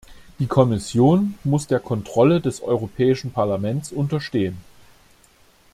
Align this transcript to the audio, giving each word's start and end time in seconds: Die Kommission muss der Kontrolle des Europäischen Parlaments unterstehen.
Die 0.39 0.47
Kommission 0.47 1.35
muss 1.43 1.67
der 1.67 1.79
Kontrolle 1.79 2.41
des 2.41 2.63
Europäischen 2.63 3.31
Parlaments 3.31 3.91
unterstehen. 3.91 4.57